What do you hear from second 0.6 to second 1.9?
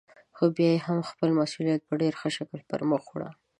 يې هم خپل مسئوليت